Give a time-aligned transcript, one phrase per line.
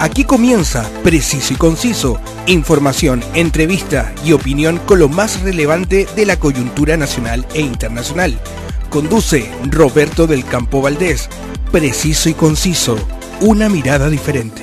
[0.00, 6.38] Aquí comienza Preciso y Conciso, información, entrevista y opinión con lo más relevante de la
[6.38, 8.40] coyuntura nacional e internacional.
[8.88, 11.28] Conduce Roberto del Campo Valdés.
[11.70, 12.96] Preciso y Conciso,
[13.42, 14.62] una mirada diferente.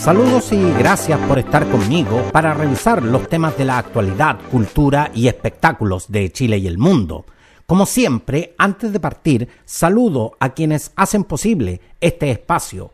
[0.00, 5.28] Saludos y gracias por estar conmigo para revisar los temas de la actualidad, cultura y
[5.28, 7.26] espectáculos de Chile y el mundo.
[7.68, 12.92] Como siempre, antes de partir, saludo a quienes hacen posible este espacio.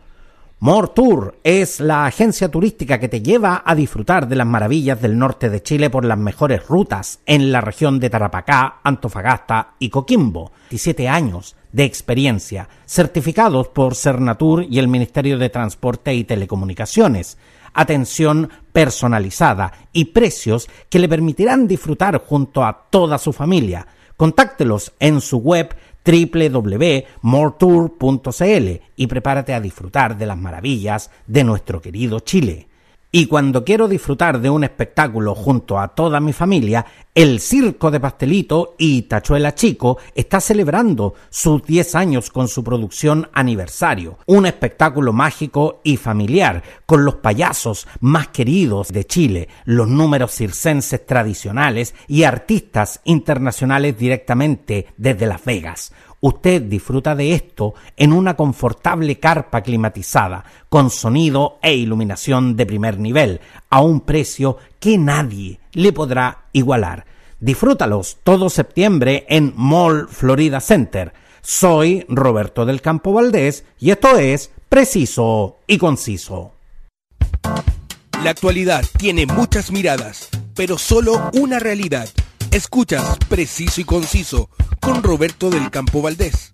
[0.58, 5.16] More Tour es la agencia turística que te lleva a disfrutar de las maravillas del
[5.16, 10.50] norte de Chile por las mejores rutas en la región de Tarapacá, Antofagasta y Coquimbo.
[10.70, 17.38] 17 años de experiencia, certificados por Cernatur y el Ministerio de Transporte y Telecomunicaciones
[17.74, 23.86] atención personalizada y precios que le permitirán disfrutar junto a toda su familia.
[24.16, 32.20] Contáctelos en su web www.moretour.cl y prepárate a disfrutar de las maravillas de nuestro querido
[32.20, 32.68] Chile.
[33.16, 36.84] Y cuando quiero disfrutar de un espectáculo junto a toda mi familia,
[37.14, 43.30] el Circo de Pastelito y Tachuela Chico está celebrando sus 10 años con su producción
[43.32, 44.18] aniversario.
[44.26, 51.06] Un espectáculo mágico y familiar, con los payasos más queridos de Chile, los números circenses
[51.06, 55.92] tradicionales y artistas internacionales directamente desde Las Vegas.
[56.26, 62.98] Usted disfruta de esto en una confortable carpa climatizada, con sonido e iluminación de primer
[62.98, 67.04] nivel, a un precio que nadie le podrá igualar.
[67.40, 71.12] Disfrútalos todo septiembre en Mall Florida Center.
[71.42, 76.54] Soy Roberto del Campo Valdés y esto es Preciso y Conciso.
[78.22, 82.08] La actualidad tiene muchas miradas, pero solo una realidad.
[82.54, 84.48] Escuchas Preciso y Conciso
[84.80, 86.52] con Roberto del Campo Valdés.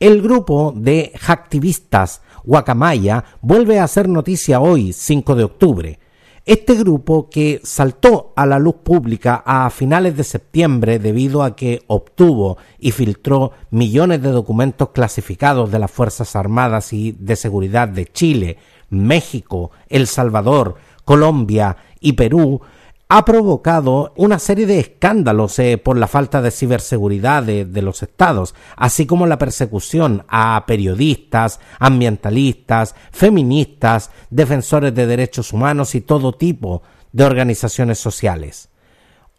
[0.00, 5.98] El grupo de hacktivistas Guacamaya vuelve a hacer noticia hoy, 5 de octubre.
[6.46, 11.82] Este grupo que saltó a la luz pública a finales de septiembre debido a que
[11.86, 18.06] obtuvo y filtró millones de documentos clasificados de las Fuerzas Armadas y de Seguridad de
[18.06, 18.56] Chile,
[18.88, 22.62] México, El Salvador, Colombia y Perú,
[23.10, 28.02] ha provocado una serie de escándalos eh, por la falta de ciberseguridad de, de, los
[28.02, 36.32] estados, así como la persecución a periodistas, ambientalistas, feministas, defensores de derechos humanos y todo
[36.32, 36.82] tipo
[37.12, 38.68] de organizaciones sociales.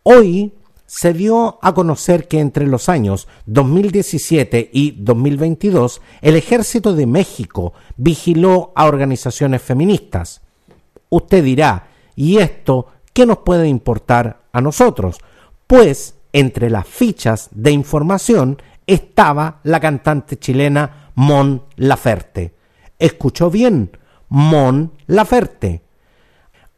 [0.01, 0.53] Hoy
[0.87, 7.73] se dio a conocer que entre los años 2017 y 2022 el ejército de México
[7.95, 10.41] vigiló a organizaciones feministas.
[11.09, 15.17] Usted dirá, ¿y esto ¿qué nos puede importar a nosotros?
[15.67, 22.55] Pues entre las fichas de información estaba la cantante chilena Mon Laferte.
[22.97, 23.91] ¿Escuchó bien?
[24.29, 25.83] Mon Laferte.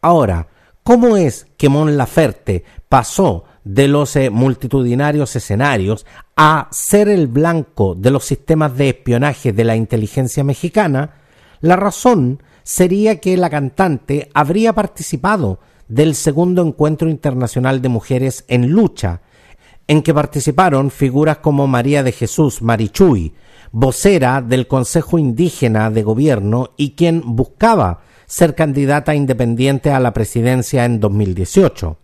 [0.01, 0.47] Ahora,
[0.83, 6.05] ¿cómo es que Mon Laferte pasó de los eh, multitudinarios escenarios
[6.35, 11.15] a ser el blanco de los sistemas de espionaje de la inteligencia mexicana?
[11.59, 15.59] La razón sería que la cantante habría participado
[15.91, 19.19] del segundo encuentro internacional de mujeres en lucha,
[19.87, 23.33] en que participaron figuras como María de Jesús Marichuy,
[23.73, 30.85] vocera del Consejo Indígena de Gobierno y quien buscaba ser candidata independiente a la presidencia
[30.85, 31.97] en 2018.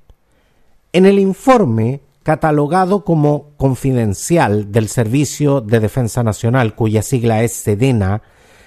[0.91, 8.21] En el informe, catalogado como confidencial del Servicio de Defensa Nacional, cuya sigla es SEDENA,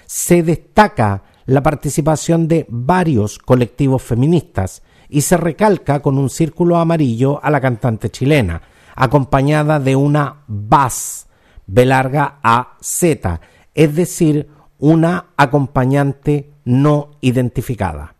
[0.07, 7.43] se destaca la participación de varios colectivos feministas, y se recalca con un círculo amarillo
[7.43, 8.61] a la cantante chilena,
[8.95, 11.27] acompañada de una bass,
[11.67, 13.41] B larga A Z,
[13.75, 14.47] es decir,
[14.79, 18.15] una acompañante no identificada.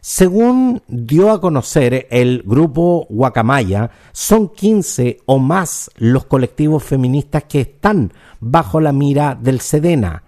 [0.00, 7.62] Según dio a conocer el grupo Guacamaya, son 15 o más los colectivos feministas que
[7.62, 10.22] están bajo la mira del Sedena.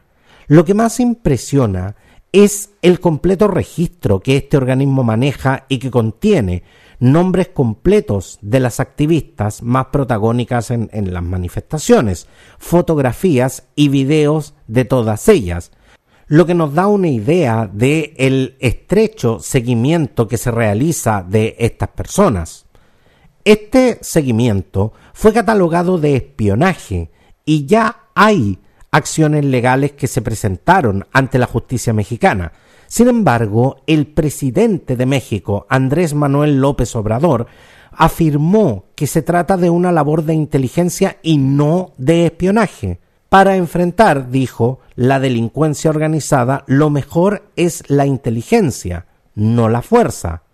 [0.48, 1.94] Lo que más impresiona
[2.32, 6.62] es el completo registro que este organismo maneja y que contiene
[7.00, 12.26] nombres completos de las activistas más protagónicas en, en, las manifestaciones,
[12.58, 15.70] fotografías y videos de todas ellas,
[16.26, 21.88] lo que nos da una idea de el estrecho seguimiento que se realiza de estas
[21.90, 22.66] personas.
[23.44, 27.10] Este seguimiento fue catalogado de espionaje
[27.46, 28.58] y ya hay
[28.90, 32.52] acciones legales que se presentaron ante la justicia mexicana.
[32.86, 37.46] Sin embargo, el presidente de México, Andrés Manuel López Obrador,
[37.92, 43.00] afirmó que se trata de una labor de inteligencia y no de espionaje.
[43.28, 50.44] Para enfrentar, dijo, la delincuencia organizada, lo mejor es la inteligencia, no la fuerza.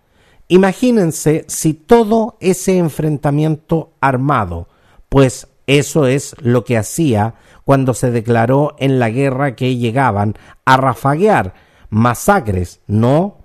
[0.49, 4.67] Imagínense si todo ese enfrentamiento armado,
[5.07, 10.35] pues eso es lo que hacía cuando se declaró en la guerra que llegaban
[10.65, 11.53] a rafaguear
[11.89, 13.37] masacres, no,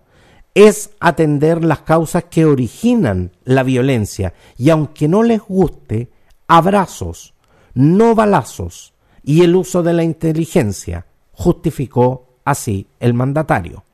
[0.54, 4.34] es atender las causas que originan la violencia.
[4.56, 6.10] Y aunque no les guste,
[6.48, 7.34] abrazos,
[7.74, 8.92] no balazos
[9.22, 13.84] y el uso de la inteligencia, justificó así el mandatario.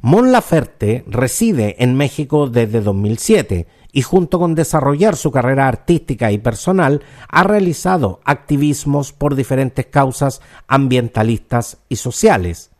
[0.00, 6.38] Mon Laferte reside en México desde 2007 y junto con desarrollar su carrera artística y
[6.38, 12.70] personal ha realizado activismos por diferentes causas ambientalistas y sociales.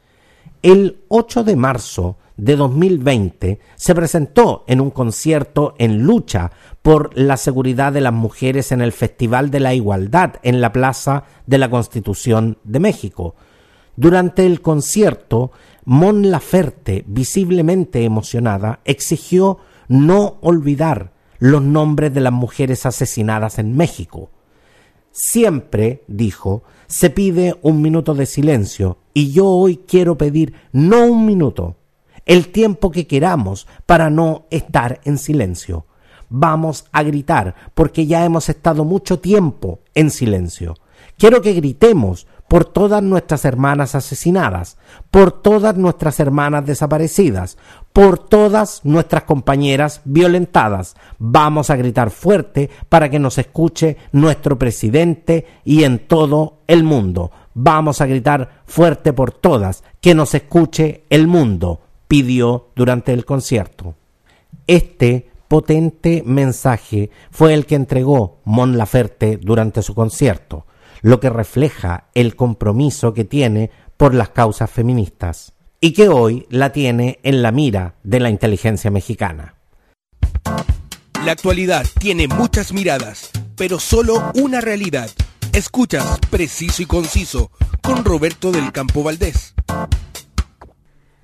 [0.63, 6.51] El 8 de marzo de 2020 se presentó en un concierto en lucha
[6.81, 11.25] por la seguridad de las mujeres en el Festival de la Igualdad en la Plaza
[11.47, 13.37] de la Constitución de México.
[13.97, 15.53] Durante el concierto,
[15.85, 19.59] Mon Laferte, visiblemente emocionada, exigió
[19.93, 24.31] no olvidar los nombres de las mujeres asesinadas en México.
[25.11, 31.27] Siempre, dijo, se pide un minuto de silencio y yo hoy quiero pedir no un
[31.27, 31.77] minuto,
[32.25, 35.85] el tiempo que queramos para no estar en silencio.
[36.31, 40.77] Vamos a gritar porque ya hemos estado mucho tiempo en silencio.
[41.19, 44.77] Quiero que gritemos por todas nuestras hermanas asesinadas,
[45.11, 47.57] por todas nuestras hermanas desaparecidas,
[47.93, 50.97] por todas nuestras compañeras violentadas.
[51.19, 57.31] Vamos a gritar fuerte para que nos escuche nuestro presidente y en todo el mundo.
[57.55, 63.95] Vamos a gritar fuerte por todas, que nos escuche el mundo, pidió durante el concierto.
[64.67, 70.67] Este potente mensaje fue el que entregó Mon Laferte durante su concierto
[71.03, 75.53] lo que refleja el compromiso que tiene por las causas feministas
[75.85, 79.57] y que hoy la tiene en la mira de la inteligencia mexicana.
[81.25, 85.11] La actualidad tiene muchas miradas, pero solo una realidad.
[85.53, 87.51] Escuchas Preciso y Conciso
[87.83, 89.55] con Roberto del Campo Valdés.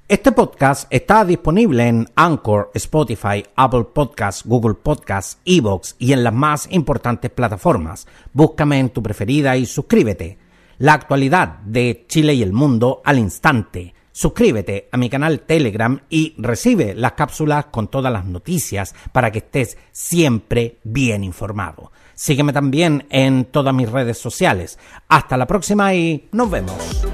[0.08, 6.34] Este podcast está disponible en Anchor, Spotify, Apple Podcasts, Google Podcasts, Evox y en las
[6.34, 8.08] más importantes plataformas.
[8.32, 10.37] Búscame en tu preferida y suscríbete.
[10.78, 13.94] La actualidad de Chile y el mundo al instante.
[14.19, 19.38] Suscríbete a mi canal Telegram y recibe las cápsulas con todas las noticias para que
[19.38, 21.93] estés siempre bien informado.
[22.17, 24.76] Sígueme también en todas mis redes sociales.
[25.06, 27.06] Hasta la próxima y nos vemos.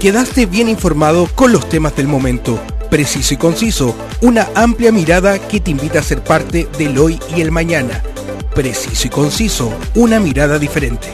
[0.00, 5.60] Quedaste bien informado con los temas del momento, preciso y conciso, una amplia mirada que
[5.60, 8.02] te invita a ser parte del hoy y el mañana.
[8.54, 11.08] Preciso y conciso, una mirada diferente.